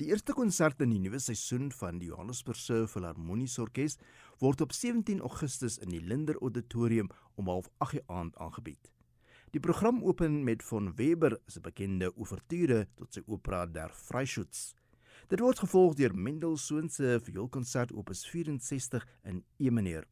Die 0.00 0.08
eerste 0.08 0.32
konsert 0.32 0.80
in 0.80 0.94
die 0.94 0.98
nuwe 1.04 1.18
seisoen 1.20 1.66
van 1.76 1.98
die 2.00 2.06
Johannesburgse 2.08 2.86
Filharmoniese 2.88 3.60
Orkees 3.60 3.98
word 4.40 4.62
op 4.64 4.70
17 4.72 5.18
Augustus 5.20 5.74
in 5.76 5.90
die 5.92 6.00
Linder 6.00 6.38
Auditorium 6.40 7.10
om 7.36 7.50
08:30 7.52 8.06
aand 8.06 8.38
aangebied. 8.40 8.88
Die 9.52 9.60
program 9.60 9.98
open 10.02 10.38
met 10.44 10.62
von 10.62 10.94
Weber 10.96 11.36
se 11.46 11.60
bekende 11.60 12.08
ouverture 12.16 12.86
tot 12.96 13.12
sy 13.12 13.20
opera 13.26 13.66
Der 13.66 13.92
Freischütz. 13.92 14.72
Dit 15.28 15.42
word 15.44 15.60
gevolg 15.60 15.98
deur 15.98 16.16
Mendelssohn 16.16 16.88
se 16.88 17.18
vioolkonsert 17.20 17.92
opus 17.92 18.24
64 18.24 19.04
in 19.24 19.44
E 19.58 19.70
mineur. 19.70 20.06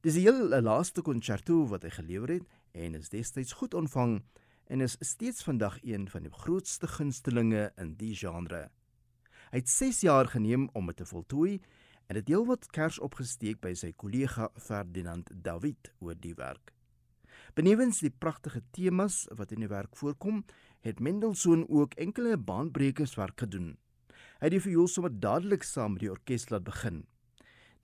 Dis 0.00 0.14
die 0.14 0.24
heel 0.24 0.48
laaste 0.48 1.02
konserto 1.02 1.66
wat 1.68 1.84
hy 1.84 1.90
gelewer 1.90 2.32
het 2.38 2.48
en 2.72 2.94
is 2.94 3.12
destyds 3.12 3.52
goed 3.52 3.74
ontvang 3.74 4.22
en 4.72 4.80
is 4.80 4.96
steeds 5.00 5.44
vandag 5.44 5.76
een 5.82 6.08
van 6.08 6.22
die 6.22 6.32
grootste 6.32 6.88
gunstelinge 6.88 7.68
in 7.76 7.92
die 8.00 8.14
genre. 8.16 8.70
Hy 9.54 9.60
het 9.62 9.70
6 9.70 10.00
jaar 10.02 10.26
geneem 10.26 10.64
om 10.74 10.88
dit 10.90 10.96
te 10.98 11.04
voltooi 11.06 11.60
en 12.10 12.16
het 12.18 12.26
heelwat 12.26 12.64
kers 12.74 12.96
opgesteek 12.98 13.60
by 13.62 13.70
sy 13.78 13.92
kollega 13.94 14.48
Ferdinand 14.58 15.28
David 15.30 15.92
oor 16.02 16.16
die 16.18 16.32
werk. 16.34 16.72
Benewens 17.54 18.00
die 18.02 18.10
pragtige 18.10 18.64
temas 18.74 19.20
wat 19.38 19.52
in 19.54 19.62
die 19.62 19.70
werk 19.70 19.94
voorkom, 19.94 20.40
het 20.82 20.98
Mendelssohn 20.98 21.62
ook 21.68 21.94
enkele 22.02 22.34
baanbrekerswerk 22.34 23.44
gedoen. 23.44 23.76
Hy 24.40 24.48
het 24.48 24.56
die 24.56 24.62
viool 24.64 24.90
sommer 24.90 25.14
dadelik 25.14 25.62
saam 25.62 25.94
met 25.94 26.02
die 26.02 26.10
orkes 26.10 26.48
laat 26.50 26.66
begin. 26.66 27.04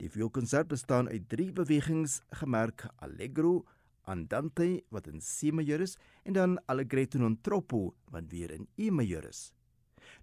Die 0.03 0.11
vioolkonsert 0.11 0.67
bestaan 0.75 1.07
uit 1.07 1.31
3 1.31 1.53
bewegings 1.61 2.19
gemerk 2.41 2.89
Allegro, 2.99 3.61
Andante 4.03 4.83
wat 4.91 5.07
in 5.07 5.23
C 5.23 5.55
majeur 5.55 5.87
is 5.87 5.95
en 6.27 6.35
dan 6.35 6.59
Allegretto 6.67 7.23
non 7.23 7.39
troppo 7.39 7.93
wat 8.11 8.27
weer 8.27 8.51
in 8.59 8.67
E 8.75 8.91
majeur 8.91 9.31
is. 9.31 9.53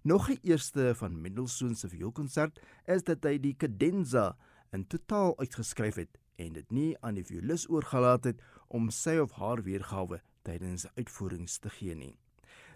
Nog 0.01 0.29
'n 0.29 0.39
eerste 0.41 0.95
van 0.95 1.21
Mendelssohn 1.21 1.75
se 1.75 1.89
vioolkonsert 1.89 2.59
is 2.85 3.03
dat 3.03 3.23
hy 3.23 3.39
die 3.39 3.55
cadenza 3.55 4.37
in 4.71 4.87
totaal 4.87 5.37
uitgeskryf 5.37 5.95
het 5.95 6.17
en 6.35 6.53
dit 6.53 6.71
nie 6.71 6.97
aan 6.99 7.13
die 7.13 7.25
violis 7.25 7.69
oorgelaat 7.69 8.23
het 8.23 8.41
om 8.67 8.89
sy 8.89 9.17
of 9.17 9.31
haar 9.31 9.63
weergawe 9.63 10.21
tydens 10.41 10.85
uitvoerings 10.95 11.57
te 11.57 11.69
gee 11.69 11.95
nie. 11.95 12.17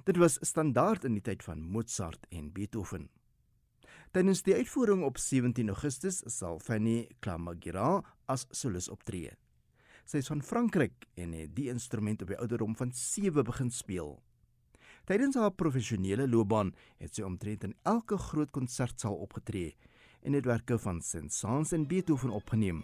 Dit 0.04 0.18
was 0.18 0.38
standaard 0.42 1.04
in 1.04 1.14
die 1.14 1.22
tyd 1.22 1.44
van 1.44 1.62
Mozart 1.62 2.28
en 2.30 2.52
Beethoven. 2.52 3.10
Tydens 4.12 4.44
die 4.44 4.56
uitvoering 4.56 5.04
op 5.04 5.18
17 5.18 5.68
Augustus 5.68 6.22
sal 6.26 6.60
Fanny 6.60 7.08
Clamagira 7.20 8.04
as 8.26 8.46
solis 8.52 8.90
optree. 8.90 9.32
Sy 10.04 10.18
is 10.18 10.28
van 10.28 10.44
Frankryk 10.44 11.08
en 11.16 11.32
het 11.32 11.56
die 11.56 11.70
instrument 11.72 12.22
op 12.22 12.28
die 12.28 12.38
ouderdom 12.38 12.76
van 12.76 12.92
7 12.92 13.44
begin 13.44 13.72
speel. 13.72 14.20
Tydens 15.04 15.36
haar 15.36 15.52
professionele 15.52 16.24
loopbaan 16.32 16.70
het 17.04 17.18
sy 17.18 17.26
omtrent 17.28 17.66
in 17.68 17.74
elke 17.92 18.16
groot 18.30 18.52
konsertsaal 18.56 19.18
opgetree 19.26 19.74
en 20.24 20.38
het 20.38 20.48
werke 20.48 20.78
van 20.80 21.02
Saint-Saëns 21.04 21.74
en 21.76 21.84
Beethoven 21.90 22.32
opgeneem 22.32 22.80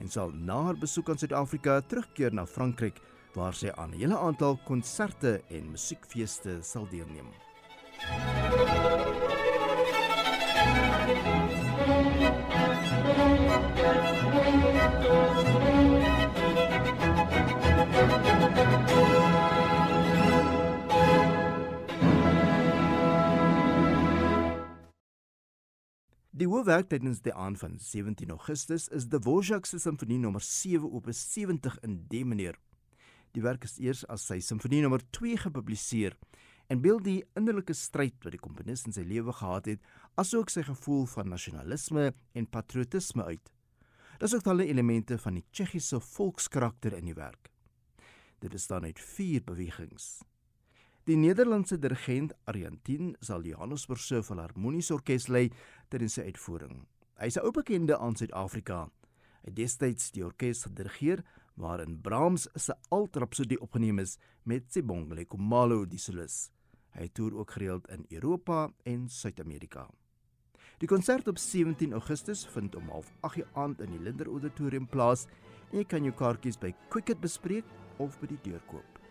en 0.00 0.08
sal 0.08 0.32
na 0.32 0.56
haar 0.70 0.80
besoek 0.80 1.12
aan 1.12 1.20
Suid-Afrika 1.20 1.82
terugkeer 1.84 2.32
na 2.32 2.46
Frankryk 2.48 3.04
waar 3.36 3.52
sy 3.52 3.68
aan 3.76 3.92
'n 3.92 4.00
hele 4.00 4.16
aantal 4.16 4.56
konserte 4.64 5.42
en 5.50 5.70
musiekfeeste 5.70 6.58
sal 6.62 6.88
deelneem. 6.88 7.28
Die 26.32 26.46
hoofwerk 26.48 26.86
tydens 26.88 27.18
die 27.20 27.32
aand 27.36 27.58
van 27.60 27.74
17 27.76 28.30
Augustus 28.32 28.86
is 28.96 29.04
die 29.12 29.18
Dvorak 29.20 29.66
se 29.68 29.76
simfonie 29.76 30.16
nommer 30.16 30.40
7 30.40 30.88
op 30.88 31.10
70 31.12 31.74
in 31.84 31.98
D 32.08 32.22
mineur. 32.24 32.56
Die 33.36 33.42
werk 33.44 33.66
is 33.68 33.74
eers 33.76 34.00
as 34.08 34.24
sy 34.30 34.38
simfonie 34.40 34.80
nommer 34.80 35.04
2 35.12 35.42
gepubliseer 35.42 36.16
en 36.72 36.80
beeld 36.80 37.04
die 37.04 37.18
innerlike 37.36 37.76
stryd 37.76 38.16
wat 38.24 38.32
die 38.32 38.40
komponis 38.40 38.86
in 38.88 38.96
sy 38.96 39.04
lewe 39.04 39.36
gehad 39.42 39.68
het, 39.74 39.84
asook 40.16 40.48
sy 40.48 40.64
gevoel 40.64 41.04
van 41.18 41.28
nasionalisme 41.28 42.14
en 42.32 42.48
patriotisme 42.48 43.28
uit. 43.28 43.52
Dis 44.24 44.32
ook 44.32 44.48
talle 44.48 44.64
elemente 44.72 45.20
van 45.20 45.36
die 45.36 45.44
Tsjechiese 45.52 46.00
volkskarakter 46.00 46.96
in 46.96 47.12
die 47.12 47.18
werk. 47.18 47.52
Dit 48.40 48.56
bestaan 48.56 48.88
uit 48.88 49.04
4 49.04 49.44
bewegings. 49.44 50.22
Die 51.04 51.16
Nederlandse 51.16 51.80
dirigent 51.82 52.32
Argentin 52.46 53.16
sal 53.18 53.42
Johannesburgse 53.42 54.20
Filharmoniese 54.22 54.94
Orkees 54.94 55.24
lei 55.26 55.48
tydens 55.90 56.14
sy 56.14 56.28
uitvoering. 56.28 56.84
Hy 57.18 57.26
is 57.26 57.36
'n 57.36 57.42
ou 57.42 57.50
bekende 57.50 57.98
aan 57.98 58.14
Suid-Afrika. 58.14 58.86
Hy 59.42 59.50
het 59.50 59.56
destyds 59.56 60.12
die 60.12 60.22
orkes 60.22 60.62
gedirigeer 60.62 61.24
waarin 61.56 62.00
Brahms 62.00 62.46
se 62.54 62.74
Altrapsodie 62.90 63.58
opgeneem 63.60 63.98
is 63.98 64.16
met 64.44 64.70
Sibongile 64.72 65.24
Khumalo 65.24 65.84
die 65.84 65.98
solis. 65.98 66.52
Hy 66.94 67.08
toer 67.08 67.34
ook 67.34 67.50
gereeld 67.50 67.88
in 67.88 68.06
Europa 68.08 68.70
en 68.84 69.08
Suid-Amerika. 69.08 69.88
Die 70.78 70.88
konsert 70.88 71.26
op 71.28 71.38
17 71.38 71.92
Augustus 71.92 72.46
vind 72.46 72.76
om 72.76 72.88
08:30 72.90 73.44
aand 73.54 73.80
in 73.80 73.90
die 73.90 74.02
Linder 74.02 74.26
Auditorium 74.26 74.86
plaas 74.86 75.26
en 75.72 75.78
jy 75.78 75.84
kan 75.84 76.04
jou 76.04 76.14
kaartjies 76.14 76.58
by 76.58 76.72
Quicket 76.90 77.20
bespreek 77.20 77.64
of 77.98 78.20
by 78.20 78.26
die 78.26 78.42
deur 78.42 78.62
koop. 78.68 79.01